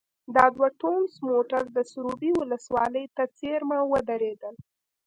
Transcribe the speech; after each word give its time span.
دا 0.35 0.45
دوه 0.55 0.67
ټونس 0.81 1.11
موټر 1.29 1.63
د 1.71 1.77
سروبي 1.91 2.31
ولسوالۍ 2.41 3.05
ته 3.15 3.23
څېرمه 3.37 3.79
ودرېدل. 3.91 4.55